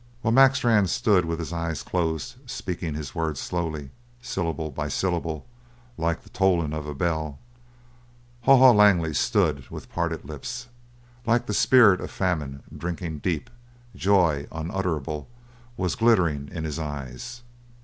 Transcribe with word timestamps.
While 0.23 0.31
Mac 0.31 0.55
Strann 0.55 0.87
stood 0.87 1.25
with 1.25 1.37
his 1.37 1.53
eyes 1.53 1.83
closed, 1.83 2.37
speaking 2.49 2.95
his 2.95 3.13
words 3.13 3.39
slowly, 3.39 3.91
syllable 4.19 4.71
by 4.71 4.87
syllable, 4.87 5.45
like 5.95 6.23
the 6.23 6.31
tolling 6.31 6.73
of 6.73 6.87
a 6.87 6.95
bell, 6.95 7.37
Haw 8.45 8.57
Haw 8.57 8.71
Langley 8.71 9.13
stood 9.13 9.69
with 9.69 9.91
parted 9.91 10.25
lips 10.25 10.65
like 11.27 11.45
the 11.45 11.53
spirit 11.53 12.01
of 12.01 12.09
famine 12.09 12.63
drinking 12.75 13.19
deep; 13.19 13.51
joy 13.95 14.47
unutterable 14.51 15.27
was 15.77 15.93
glittering 15.93 16.49
in 16.51 16.63
his 16.63 16.79
eyes. 16.79 17.43